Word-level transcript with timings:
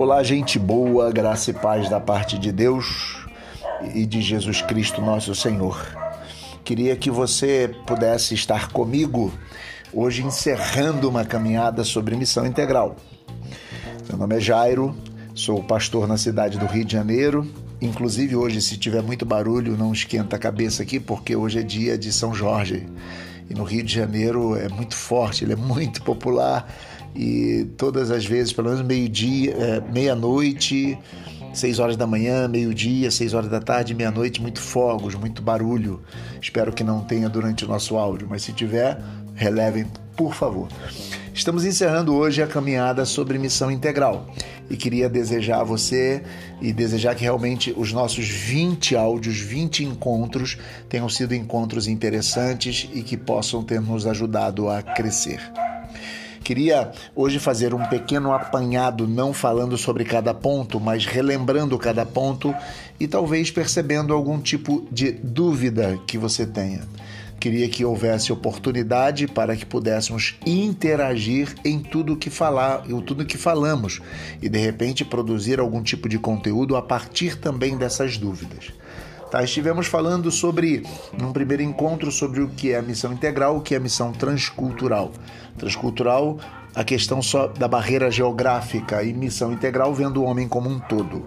Olá, 0.00 0.22
gente 0.22 0.60
boa, 0.60 1.10
graça 1.10 1.50
e 1.50 1.52
paz 1.52 1.90
da 1.90 1.98
parte 1.98 2.38
de 2.38 2.52
Deus 2.52 3.26
e 3.96 4.06
de 4.06 4.22
Jesus 4.22 4.62
Cristo, 4.62 5.02
nosso 5.02 5.34
Senhor. 5.34 5.76
Queria 6.64 6.94
que 6.94 7.10
você 7.10 7.74
pudesse 7.84 8.32
estar 8.32 8.70
comigo 8.70 9.32
hoje 9.92 10.22
encerrando 10.22 11.08
uma 11.08 11.24
caminhada 11.24 11.82
sobre 11.82 12.14
missão 12.14 12.46
integral. 12.46 12.94
Meu 14.08 14.16
nome 14.16 14.36
é 14.36 14.40
Jairo, 14.40 14.96
sou 15.34 15.64
pastor 15.64 16.06
na 16.06 16.16
cidade 16.16 16.60
do 16.60 16.66
Rio 16.66 16.84
de 16.84 16.92
Janeiro. 16.92 17.44
Inclusive, 17.80 18.36
hoje, 18.36 18.62
se 18.62 18.78
tiver 18.78 19.02
muito 19.02 19.26
barulho, 19.26 19.76
não 19.76 19.92
esquenta 19.92 20.36
a 20.36 20.38
cabeça 20.38 20.84
aqui, 20.84 21.00
porque 21.00 21.34
hoje 21.34 21.58
é 21.58 21.62
dia 21.64 21.98
de 21.98 22.12
São 22.12 22.32
Jorge. 22.32 22.86
E 23.50 23.54
no 23.54 23.64
Rio 23.64 23.82
de 23.82 23.92
Janeiro 23.92 24.54
é 24.54 24.68
muito 24.68 24.94
forte, 24.94 25.42
ele 25.42 25.54
é 25.54 25.56
muito 25.56 26.02
popular 26.02 26.72
e 27.18 27.64
todas 27.76 28.12
as 28.12 28.24
vezes, 28.24 28.52
pelo 28.52 28.68
menos 28.68 28.86
meio-dia, 28.86 29.52
é, 29.52 29.80
meia-noite, 29.92 30.96
seis 31.52 31.80
horas 31.80 31.96
da 31.96 32.06
manhã, 32.06 32.46
meio-dia, 32.46 33.10
seis 33.10 33.34
horas 33.34 33.50
da 33.50 33.58
tarde, 33.58 33.92
meia-noite, 33.92 34.40
muito 34.40 34.60
fogos, 34.60 35.16
muito 35.16 35.42
barulho. 35.42 36.00
Espero 36.40 36.72
que 36.72 36.84
não 36.84 37.00
tenha 37.00 37.28
durante 37.28 37.64
o 37.64 37.68
nosso 37.68 37.96
áudio, 37.96 38.28
mas 38.30 38.42
se 38.42 38.52
tiver, 38.52 39.02
relevem, 39.34 39.84
por 40.16 40.32
favor. 40.32 40.68
Estamos 41.34 41.64
encerrando 41.64 42.14
hoje 42.14 42.40
a 42.40 42.46
caminhada 42.46 43.04
sobre 43.04 43.36
missão 43.36 43.68
integral 43.68 44.32
e 44.70 44.76
queria 44.76 45.08
desejar 45.08 45.60
a 45.60 45.64
você 45.64 46.22
e 46.60 46.72
desejar 46.72 47.16
que 47.16 47.22
realmente 47.22 47.74
os 47.76 47.92
nossos 47.92 48.28
20 48.28 48.94
áudios, 48.94 49.38
20 49.38 49.82
encontros 49.82 50.56
tenham 50.88 51.08
sido 51.08 51.34
encontros 51.34 51.88
interessantes 51.88 52.88
e 52.92 53.02
que 53.02 53.16
possam 53.16 53.64
ter 53.64 53.80
nos 53.80 54.06
ajudado 54.06 54.68
a 54.68 54.82
crescer. 54.82 55.40
Queria 56.48 56.92
hoje 57.14 57.38
fazer 57.38 57.74
um 57.74 57.84
pequeno 57.88 58.32
apanhado, 58.32 59.06
não 59.06 59.34
falando 59.34 59.76
sobre 59.76 60.02
cada 60.02 60.32
ponto, 60.32 60.80
mas 60.80 61.04
relembrando 61.04 61.76
cada 61.76 62.06
ponto 62.06 62.54
e 62.98 63.06
talvez 63.06 63.50
percebendo 63.50 64.14
algum 64.14 64.40
tipo 64.40 64.88
de 64.90 65.12
dúvida 65.12 65.98
que 66.06 66.16
você 66.16 66.46
tenha. 66.46 66.88
Queria 67.38 67.68
que 67.68 67.84
houvesse 67.84 68.32
oportunidade 68.32 69.26
para 69.26 69.54
que 69.54 69.66
pudéssemos 69.66 70.36
interagir 70.46 71.54
em 71.62 71.80
tudo 71.80 72.16
que 72.16 72.30
falar, 72.30 72.82
em 72.88 72.98
tudo 73.02 73.26
que 73.26 73.36
falamos 73.36 74.00
e 74.40 74.48
de 74.48 74.58
repente 74.58 75.04
produzir 75.04 75.60
algum 75.60 75.82
tipo 75.82 76.08
de 76.08 76.18
conteúdo 76.18 76.76
a 76.76 76.80
partir 76.80 77.36
também 77.36 77.76
dessas 77.76 78.16
dúvidas. 78.16 78.72
Tá, 79.30 79.44
estivemos 79.44 79.86
falando 79.86 80.30
sobre, 80.30 80.82
num 81.12 81.32
primeiro 81.32 81.62
encontro, 81.62 82.10
sobre 82.10 82.40
o 82.40 82.48
que 82.48 82.72
é 82.72 82.78
a 82.78 82.82
missão 82.82 83.12
integral, 83.12 83.58
o 83.58 83.60
que 83.60 83.74
é 83.74 83.76
a 83.76 83.80
missão 83.80 84.10
transcultural. 84.10 85.12
Transcultural, 85.58 86.38
a 86.74 86.82
questão 86.82 87.20
só 87.20 87.46
da 87.46 87.68
barreira 87.68 88.10
geográfica 88.10 89.02
e 89.02 89.12
missão 89.12 89.52
integral, 89.52 89.92
vendo 89.92 90.22
o 90.22 90.24
homem 90.24 90.48
como 90.48 90.70
um 90.70 90.78
todo. 90.80 91.26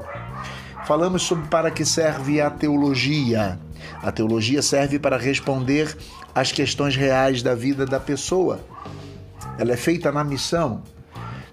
Falamos 0.88 1.22
sobre 1.22 1.48
para 1.48 1.70
que 1.70 1.86
serve 1.86 2.42
a 2.42 2.50
teologia. 2.50 3.60
A 4.02 4.12
teologia 4.12 4.64
serve 4.64 4.98
para 4.98 5.18
responder 5.18 5.96
às 6.34 6.52
questões 6.52 6.96
reais 6.96 7.44
da 7.44 7.54
vida 7.54 7.86
da 7.86 8.00
pessoa. 8.00 8.62
Ela 9.60 9.74
é 9.74 9.78
feita 9.78 10.12
na 10.12 10.24
missão. 10.24 10.82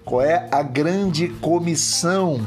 Qual 0.03 0.23
é 0.23 0.49
a 0.51 0.63
grande 0.63 1.27
comissão 1.27 2.41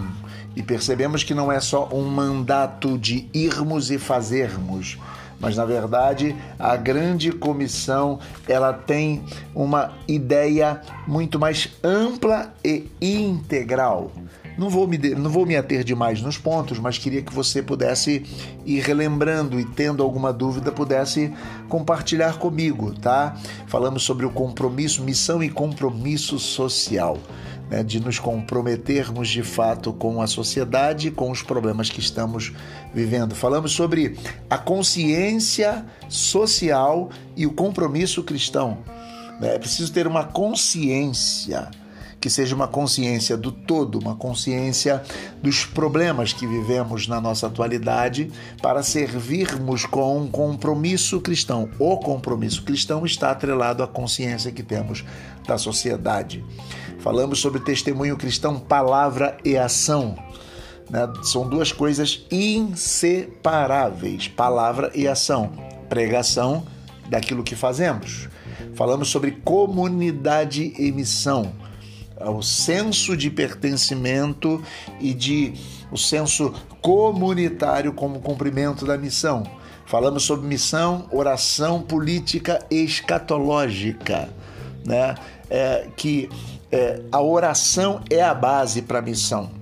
e 0.55 0.63
percebemos 0.63 1.25
que 1.25 1.35
não 1.35 1.51
é 1.51 1.61
só 1.61 1.89
um 1.93 2.05
mandato 2.05 2.99
de 2.99 3.29
irmos 3.33 3.91
e 3.91 3.99
fazermos, 3.99 4.99
mas 5.41 5.57
na 5.57 5.65
verdade 5.65 6.37
a 6.59 6.77
grande 6.77 7.33
comissão 7.33 8.19
ela 8.49 8.73
tem 8.73 9.25
uma 9.55 9.93
ideia 10.07 10.81
muito 11.07 11.39
mais 11.39 11.69
ampla 11.83 12.53
e 12.65 12.87
integral. 13.03 14.13
Não 14.57 14.69
vou, 14.69 14.87
me, 14.87 14.99
não 14.99 15.31
vou 15.31 15.47
me 15.47 15.57
ater 15.57 15.83
demais 15.83 16.21
nos 16.21 16.39
pontos, 16.39 16.79
mas 16.79 16.99
queria 16.99 17.23
que 17.23 17.33
você 17.33 17.63
pudesse 17.63 18.23
ir 18.65 18.81
relembrando 18.81 19.59
e, 19.59 19.65
tendo 19.65 20.03
alguma 20.03 20.33
dúvida, 20.33 20.71
pudesse 20.71 21.33
compartilhar 21.69 22.39
comigo, 22.39 22.93
tá? 22.93 23.37
Falamos 23.67 24.03
sobre 24.03 24.27
o 24.27 24.31
compromisso, 24.31 25.03
missão 25.03 25.43
e 25.43 25.49
compromisso 25.49 26.39
social 26.39 27.19
né, 27.73 27.83
de 27.83 27.99
nos 27.99 28.19
comprometermos 28.19 29.31
de 29.31 29.43
fato 29.43 29.95
com 29.95 30.21
a 30.21 30.27
sociedade 30.27 31.11
com 31.11 31.31
os 31.31 31.43
problemas 31.43 31.89
que 31.89 32.01
estamos 32.01 32.53
vivendo. 32.93 33.35
Falamos 33.35 33.73
sobre 33.73 34.19
a 34.51 34.59
consciência 34.59 35.85
social 36.07 37.09
e 37.35 37.47
o 37.47 37.53
compromisso 37.53 38.23
cristão. 38.23 38.79
Né? 39.41 39.55
É 39.55 39.59
preciso 39.59 39.91
ter 39.91 40.07
uma 40.07 40.25
consciência 40.25 41.71
que 42.23 42.31
seja 42.31 42.55
uma 42.55 42.69
consciência 42.69 43.37
do 43.37 43.51
todo, 43.51 43.99
uma 43.99 44.15
consciência 44.15 45.03
dos 45.43 45.65
problemas 45.65 46.33
que 46.33 46.47
vivemos 46.47 47.09
na 47.09 47.21
nossa 47.21 47.49
atualidade, 47.49 48.31
para 48.63 48.81
servirmos 48.81 49.85
com 49.85 50.21
um 50.21 50.29
compromisso 50.29 51.21
cristão. 51.21 51.69
O 51.81 51.97
compromisso 51.97 52.63
cristão 52.63 53.05
está 53.05 53.33
atrelado 53.33 53.83
à 53.83 53.89
consciência 53.89 54.53
que 54.53 54.63
temos 54.63 55.05
da 55.49 55.59
sociedade. 55.59 56.45
Falamos 57.01 57.41
sobre 57.41 57.59
testemunho 57.59 58.17
cristão, 58.17 58.57
palavra 58.57 59.37
e 59.45 59.59
ação. 59.59 60.15
Né? 60.89 61.13
São 61.25 61.49
duas 61.49 61.73
coisas 61.73 62.25
inseparáveis: 62.31 64.29
palavra 64.29 64.93
e 64.95 65.09
ação. 65.09 65.51
Pregação 65.89 66.65
daquilo 67.11 67.43
que 67.43 67.57
fazemos. 67.57 68.29
Falamos 68.77 69.09
sobre 69.09 69.33
comunidade 69.33 70.73
e 70.79 70.93
missão 70.93 71.53
o 72.31 72.43
senso 72.43 73.17
de 73.17 73.31
pertencimento 73.31 74.63
e 75.01 75.15
de 75.15 75.55
o 75.91 75.99
senso 75.99 76.53
comunitário 76.81 77.93
como 77.93 78.21
cumprimento 78.21 78.85
da 78.85 78.97
missão. 78.97 79.43
Falamos 79.87 80.23
sobre 80.23 80.47
missão, 80.47 81.07
oração, 81.11 81.83
política 81.83 82.65
escatológica, 82.71 84.29
né? 84.85 85.15
É, 85.51 85.89
que 85.97 86.31
é, 86.71 87.03
a 87.13 87.21
oração 87.21 88.01
é 88.09 88.23
a 88.23 88.33
base 88.33 88.81
para 88.81 89.01
a 89.01 89.03
missão 89.03 89.62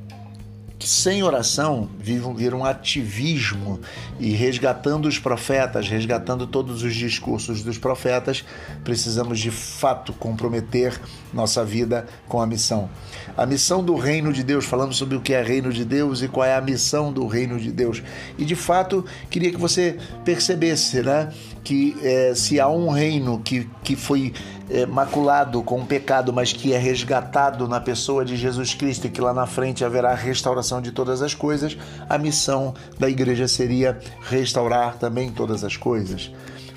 que 0.81 0.89
sem 0.89 1.23
oração 1.23 1.91
vira 1.99 2.57
um 2.57 2.65
ativismo 2.65 3.79
e 4.19 4.31
resgatando 4.31 5.07
os 5.07 5.19
profetas, 5.19 5.87
resgatando 5.87 6.47
todos 6.47 6.83
os 6.83 6.95
discursos 6.95 7.63
dos 7.63 7.77
profetas, 7.77 8.43
precisamos 8.83 9.39
de 9.39 9.51
fato 9.51 10.15
comprometer 10.15 10.99
nossa 11.35 11.63
vida 11.67 12.07
com 12.27 12.41
a 12.41 12.47
missão. 12.47 12.89
A 13.37 13.45
missão 13.45 13.85
do 13.85 13.95
reino 13.95 14.33
de 14.33 14.43
Deus, 14.43 14.65
falando 14.65 14.95
sobre 14.95 15.19
o 15.19 15.21
que 15.21 15.35
é 15.35 15.43
reino 15.43 15.71
de 15.71 15.85
Deus 15.85 16.23
e 16.23 16.29
qual 16.29 16.47
é 16.47 16.55
a 16.55 16.63
missão 16.63 17.13
do 17.13 17.27
reino 17.27 17.61
de 17.61 17.71
Deus. 17.71 18.03
E 18.39 18.45
de 18.47 18.57
fato, 18.57 19.05
queria 19.29 19.51
que 19.51 19.59
você 19.59 19.99
percebesse, 20.25 21.03
né, 21.03 21.31
que 21.63 21.95
é, 22.03 22.33
se 22.35 22.59
há 22.59 22.71
um 22.71 22.89
reino 22.89 23.39
que, 23.41 23.69
que 23.85 23.95
foi 23.95 24.33
é, 24.71 24.87
maculado 24.87 25.63
com 25.63 25.81
o 25.81 25.87
pecado, 25.87 26.33
mas 26.33 26.53
que 26.53 26.73
é 26.73 26.79
resgatado 26.79 27.67
na 27.67 27.81
pessoa 27.81 28.25
de 28.25 28.37
Jesus 28.37 28.73
Cristo 28.73 29.07
e 29.07 29.11
que 29.11 29.21
lá 29.21 29.35
na 29.35 29.47
frente 29.47 29.85
haverá 29.85 30.15
restauração 30.15 30.81
de 30.81 30.93
todas 30.93 31.23
as 31.23 31.35
coisas, 31.35 31.77
a 32.09 32.17
missão 32.17 32.75
da 32.99 33.09
igreja 33.09 33.49
seria 33.49 33.99
restaurar 34.23 34.97
também 34.97 35.31
todas 35.31 35.65
as 35.65 35.77
coisas. 35.77 36.31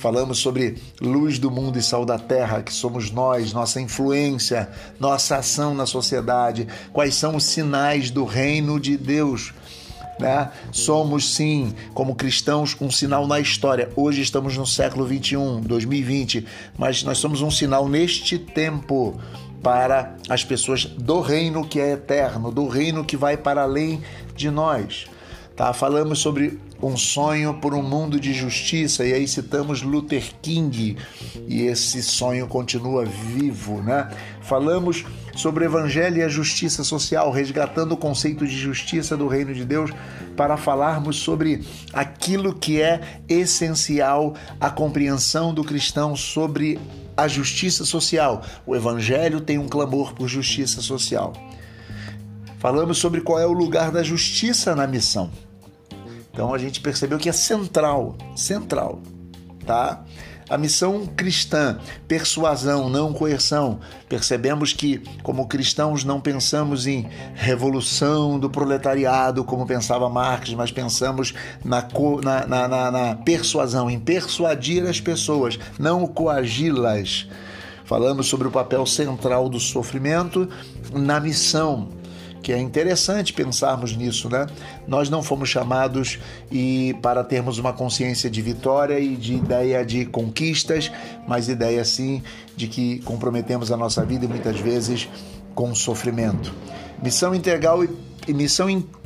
Falamos 0.03 0.39
sobre 0.39 0.81
luz 0.99 1.39
do 1.39 1.49
mundo 1.49 1.79
e 1.79 1.81
sal 1.81 2.03
da 2.03 2.19
terra, 2.19 2.61
que 2.61 2.73
somos 2.73 3.09
nós, 3.09 3.53
nossa 3.53 3.79
influência, 3.79 4.69
nossa 4.99 5.37
ação 5.37 5.73
na 5.73 5.85
sociedade, 5.85 6.67
quais 6.91 7.15
são 7.15 7.37
os 7.37 7.45
sinais 7.45 8.11
do 8.11 8.25
reino 8.25 8.81
de 8.81 8.97
Deus 8.97 9.53
né? 10.19 10.51
Somos 10.71 11.33
sim, 11.33 11.73
como 11.93 12.15
cristãos, 12.15 12.75
um 12.79 12.91
sinal 12.91 13.27
na 13.27 13.39
história. 13.39 13.89
Hoje 13.95 14.21
estamos 14.21 14.57
no 14.57 14.65
século 14.65 15.05
21, 15.05 15.61
2020, 15.61 16.45
mas 16.77 17.03
nós 17.03 17.17
somos 17.17 17.41
um 17.41 17.51
sinal 17.51 17.87
neste 17.87 18.37
tempo 18.37 19.19
para 19.61 20.15
as 20.29 20.43
pessoas 20.43 20.85
do 20.85 21.21
reino 21.21 21.65
que 21.65 21.79
é 21.79 21.93
eterno, 21.93 22.51
do 22.51 22.67
reino 22.67 23.05
que 23.05 23.15
vai 23.15 23.37
para 23.37 23.63
além 23.63 24.01
de 24.35 24.51
nós. 24.51 25.05
Tá? 25.55 25.71
Falamos 25.71 26.19
sobre 26.19 26.59
um 26.81 26.97
sonho 26.97 27.53
por 27.53 27.75
um 27.75 27.81
mundo 27.81 28.19
de 28.19 28.33
justiça 28.33 29.05
e 29.05 29.13
aí 29.13 29.27
citamos 29.27 29.83
Luther 29.83 30.23
King 30.41 30.97
e 31.47 31.61
esse 31.61 32.01
sonho 32.01 32.47
continua 32.47 33.05
vivo, 33.05 33.81
né? 33.81 34.09
Falamos 34.41 35.05
sobre 35.35 35.63
o 35.63 35.67
evangelho 35.67 36.17
e 36.17 36.23
a 36.23 36.27
justiça 36.27 36.83
social, 36.83 37.31
resgatando 37.31 37.93
o 37.93 37.97
conceito 37.97 38.45
de 38.47 38.57
justiça 38.57 39.15
do 39.15 39.27
reino 39.27 39.53
de 39.53 39.63
Deus 39.63 39.91
para 40.35 40.57
falarmos 40.57 41.17
sobre 41.17 41.63
aquilo 41.93 42.55
que 42.55 42.81
é 42.81 43.19
essencial 43.29 44.33
à 44.59 44.71
compreensão 44.71 45.53
do 45.53 45.63
cristão 45.63 46.15
sobre 46.15 46.79
a 47.15 47.27
justiça 47.27 47.85
social. 47.85 48.41
O 48.65 48.75
evangelho 48.75 49.39
tem 49.39 49.59
um 49.59 49.67
clamor 49.67 50.13
por 50.13 50.27
justiça 50.27 50.81
social. 50.81 51.33
Falamos 52.63 52.97
sobre 52.97 53.19
qual 53.19 53.37
é 53.37 53.45
o 53.45 53.51
lugar 53.51 53.91
da 53.91 54.01
justiça 54.01 54.73
na 54.73 54.87
missão. 54.87 55.29
Então 56.31 56.53
a 56.53 56.57
gente 56.57 56.79
percebeu 56.79 57.17
que 57.17 57.27
é 57.27 57.33
central, 57.33 58.15
central, 58.37 59.01
tá? 59.65 60.01
A 60.49 60.57
missão 60.57 61.05
cristã, 61.05 61.77
persuasão, 62.07 62.89
não 62.89 63.11
coerção. 63.11 63.81
Percebemos 64.07 64.71
que, 64.71 64.99
como 65.21 65.45
cristãos, 65.45 66.05
não 66.05 66.21
pensamos 66.21 66.87
em 66.87 67.05
revolução 67.33 68.39
do 68.39 68.49
proletariado, 68.49 69.43
como 69.43 69.67
pensava 69.67 70.07
Marx, 70.07 70.53
mas 70.53 70.71
pensamos 70.71 71.33
na, 71.65 71.85
na, 72.47 72.67
na, 72.69 72.91
na 72.91 73.15
persuasão, 73.15 73.91
em 73.91 73.99
persuadir 73.99 74.87
as 74.87 75.01
pessoas, 75.01 75.59
não 75.77 76.07
coagi-las. 76.07 77.27
Falamos 77.83 78.27
sobre 78.27 78.47
o 78.47 78.51
papel 78.51 78.85
central 78.85 79.49
do 79.49 79.59
sofrimento 79.59 80.47
na 80.93 81.19
missão 81.19 81.89
que 82.43 82.51
é 82.51 82.59
interessante 82.59 83.33
pensarmos 83.33 83.95
nisso, 83.95 84.29
né? 84.29 84.45
Nós 84.85 85.09
não 85.09 85.23
fomos 85.23 85.49
chamados 85.49 86.19
e 86.51 86.95
para 87.01 87.23
termos 87.23 87.57
uma 87.57 87.71
consciência 87.73 88.29
de 88.29 88.41
vitória 88.41 88.99
e 88.99 89.15
de 89.15 89.33
ideia 89.33 89.83
de 89.85 90.05
conquistas, 90.05 90.91
mas 91.27 91.47
ideia 91.47 91.83
sim 91.85 92.21
de 92.55 92.67
que 92.67 92.99
comprometemos 92.99 93.71
a 93.71 93.77
nossa 93.77 94.05
vida 94.05 94.25
e 94.25 94.27
muitas 94.27 94.59
vezes 94.59 95.09
com 95.55 95.73
sofrimento. 95.73 96.53
Missão 97.01 97.33
integral 97.33 97.83
e 98.27 98.33
missão 98.33 98.69
integral 98.69 99.02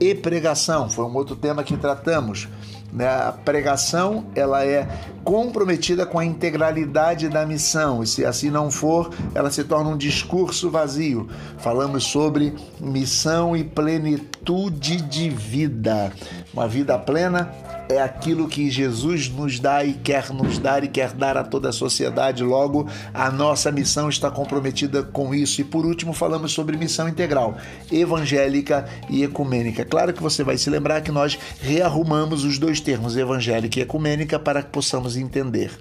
e 0.00 0.14
pregação 0.14 0.88
foi 0.88 1.04
um 1.04 1.14
outro 1.14 1.36
tema 1.36 1.62
que 1.62 1.76
tratamos. 1.76 2.48
Né? 2.92 3.06
A 3.06 3.32
pregação 3.32 4.26
ela 4.34 4.64
é 4.64 4.88
comprometida 5.22 6.06
com 6.06 6.18
a 6.18 6.24
integralidade 6.24 7.28
da 7.28 7.44
missão, 7.46 8.02
e 8.02 8.06
se 8.06 8.24
assim 8.24 8.50
não 8.50 8.70
for, 8.70 9.10
ela 9.34 9.50
se 9.50 9.62
torna 9.64 9.90
um 9.90 9.96
discurso 9.96 10.70
vazio. 10.70 11.28
Falamos 11.58 12.04
sobre 12.04 12.54
missão 12.80 13.56
e 13.56 13.62
plenitude 13.62 14.96
de 14.96 15.28
vida. 15.28 16.12
Uma 16.52 16.66
vida 16.66 16.98
plena 16.98 17.52
é 17.90 18.00
aquilo 18.00 18.48
que 18.48 18.70
Jesus 18.70 19.28
nos 19.28 19.58
dá 19.58 19.84
e 19.84 19.94
quer 19.94 20.30
nos 20.30 20.58
dar 20.58 20.84
e 20.84 20.88
quer 20.88 21.12
dar 21.12 21.36
a 21.36 21.44
toda 21.44 21.70
a 21.70 21.72
sociedade. 21.72 22.42
Logo, 22.42 22.88
a 23.12 23.30
nossa 23.30 23.70
missão 23.72 24.08
está 24.08 24.30
comprometida 24.30 25.02
com 25.02 25.34
isso. 25.34 25.60
E 25.60 25.64
por 25.64 25.84
último, 25.84 26.12
falamos 26.12 26.52
sobre 26.52 26.76
missão 26.76 27.08
integral, 27.08 27.56
evangélica 27.90 28.88
e 29.08 29.24
ecumênica. 29.24 29.84
Claro 29.84 30.12
que 30.12 30.22
você 30.22 30.44
vai 30.44 30.56
se 30.56 30.70
lembrar 30.70 31.00
que 31.00 31.10
nós 31.10 31.38
rearrumamos 31.60 32.44
os 32.44 32.58
dois 32.58 32.80
termos, 32.80 33.16
evangélica 33.16 33.78
e 33.78 33.82
ecumênica, 33.82 34.38
para 34.38 34.62
que 34.62 34.70
possamos 34.70 35.16
entender 35.16 35.72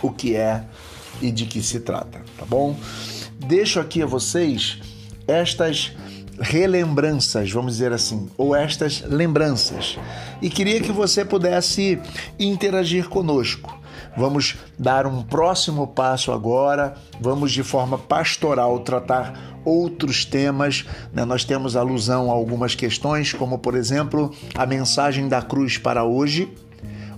o 0.00 0.10
que 0.10 0.36
é 0.36 0.64
e 1.20 1.30
de 1.30 1.46
que 1.46 1.62
se 1.62 1.80
trata, 1.80 2.20
tá 2.38 2.44
bom? 2.44 2.76
Deixo 3.38 3.80
aqui 3.80 4.02
a 4.02 4.06
vocês 4.06 4.78
estas 5.26 5.92
relembranças, 6.40 7.50
vamos 7.50 7.72
dizer 7.72 7.92
assim, 7.92 8.28
ou 8.36 8.54
estas 8.54 9.02
lembranças. 9.02 9.98
E 10.40 10.50
queria 10.50 10.80
que 10.80 10.92
você 10.92 11.24
pudesse 11.24 12.00
interagir 12.38 13.08
conosco. 13.08 13.76
Vamos 14.16 14.56
dar 14.78 15.06
um 15.06 15.22
próximo 15.22 15.86
passo 15.86 16.32
agora, 16.32 16.94
vamos 17.20 17.52
de 17.52 17.62
forma 17.62 17.98
pastoral 17.98 18.78
tratar 18.80 19.58
outros 19.64 20.24
temas. 20.24 20.86
Né? 21.12 21.24
Nós 21.24 21.44
temos 21.44 21.76
alusão 21.76 22.30
a 22.30 22.34
algumas 22.34 22.74
questões, 22.74 23.32
como 23.32 23.58
por 23.58 23.74
exemplo 23.74 24.32
a 24.54 24.64
mensagem 24.64 25.28
da 25.28 25.42
cruz 25.42 25.76
para 25.76 26.04
hoje, 26.04 26.48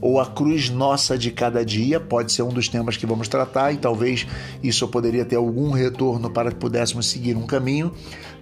ou 0.00 0.20
a 0.20 0.26
cruz 0.26 0.70
nossa 0.70 1.16
de 1.18 1.30
cada 1.30 1.64
dia, 1.64 1.98
pode 1.98 2.32
ser 2.32 2.42
um 2.42 2.52
dos 2.52 2.68
temas 2.68 2.96
que 2.96 3.06
vamos 3.06 3.28
tratar 3.28 3.72
e 3.72 3.76
talvez 3.76 4.26
isso 4.62 4.86
poderia 4.88 5.24
ter 5.24 5.36
algum 5.36 5.70
retorno 5.70 6.30
para 6.30 6.50
que 6.50 6.56
pudéssemos 6.56 7.06
seguir 7.06 7.36
um 7.36 7.46
caminho. 7.46 7.92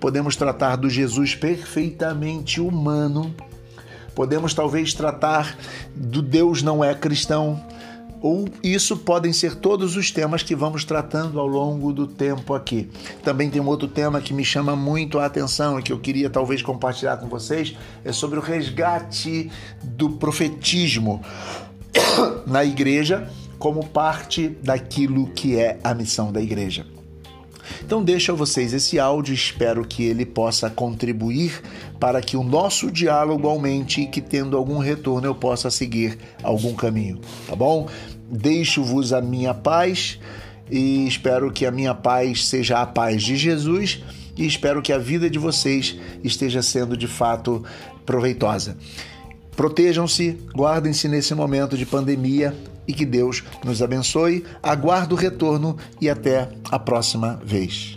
Podemos 0.00 0.36
tratar 0.36 0.76
do 0.76 0.90
Jesus 0.90 1.34
perfeitamente 1.34 2.60
humano. 2.60 3.34
Podemos 4.14 4.54
talvez 4.54 4.94
tratar 4.94 5.56
do 5.94 6.22
Deus 6.22 6.62
não 6.62 6.82
é 6.82 6.94
cristão, 6.94 7.62
ou 8.20 8.48
isso 8.62 8.96
podem 8.96 9.32
ser 9.32 9.56
todos 9.56 9.96
os 9.96 10.10
temas 10.10 10.42
que 10.42 10.54
vamos 10.54 10.84
tratando 10.84 11.38
ao 11.38 11.46
longo 11.46 11.92
do 11.92 12.06
tempo 12.06 12.54
aqui. 12.54 12.88
Também 13.22 13.50
tem 13.50 13.60
um 13.60 13.66
outro 13.66 13.88
tema 13.88 14.20
que 14.20 14.32
me 14.32 14.44
chama 14.44 14.74
muito 14.74 15.18
a 15.18 15.26
atenção 15.26 15.78
e 15.78 15.82
que 15.82 15.92
eu 15.92 15.98
queria 15.98 16.30
talvez 16.30 16.62
compartilhar 16.62 17.16
com 17.18 17.28
vocês, 17.28 17.76
é 18.04 18.12
sobre 18.12 18.38
o 18.38 18.42
resgate 18.42 19.50
do 19.82 20.10
profetismo 20.10 21.22
na 22.46 22.64
igreja 22.64 23.30
como 23.58 23.86
parte 23.86 24.48
daquilo 24.48 25.28
que 25.28 25.58
é 25.58 25.78
a 25.82 25.94
missão 25.94 26.32
da 26.32 26.40
igreja. 26.40 26.95
Então 27.86 28.02
deixo 28.02 28.32
a 28.32 28.34
vocês 28.34 28.74
esse 28.74 28.98
áudio, 28.98 29.32
espero 29.32 29.86
que 29.86 30.02
ele 30.02 30.26
possa 30.26 30.68
contribuir 30.68 31.62
para 32.00 32.20
que 32.20 32.36
o 32.36 32.42
nosso 32.42 32.90
diálogo 32.90 33.46
aumente 33.46 34.00
e 34.00 34.06
que 34.08 34.20
tendo 34.20 34.56
algum 34.56 34.78
retorno 34.78 35.28
eu 35.28 35.34
possa 35.36 35.70
seguir 35.70 36.18
algum 36.42 36.74
caminho, 36.74 37.20
tá 37.46 37.54
bom? 37.54 37.88
Deixo-vos 38.28 39.12
a 39.12 39.20
minha 39.20 39.54
paz 39.54 40.18
e 40.68 41.06
espero 41.06 41.52
que 41.52 41.64
a 41.64 41.70
minha 41.70 41.94
paz 41.94 42.48
seja 42.48 42.82
a 42.82 42.86
paz 42.86 43.22
de 43.22 43.36
Jesus 43.36 44.02
e 44.36 44.44
espero 44.44 44.82
que 44.82 44.92
a 44.92 44.98
vida 44.98 45.30
de 45.30 45.38
vocês 45.38 45.96
esteja 46.24 46.62
sendo 46.62 46.96
de 46.96 47.06
fato 47.06 47.64
proveitosa. 48.04 48.76
Protejam-se, 49.54 50.36
guardem-se 50.52 51.06
nesse 51.06 51.36
momento 51.36 51.78
de 51.78 51.86
pandemia 51.86 52.52
e 52.86 52.92
que 52.92 53.04
Deus 53.04 53.42
nos 53.64 53.82
abençoe. 53.82 54.44
Aguardo 54.62 55.14
o 55.14 55.18
retorno 55.18 55.76
e 56.00 56.08
até 56.08 56.48
a 56.70 56.78
próxima 56.78 57.40
vez. 57.44 57.96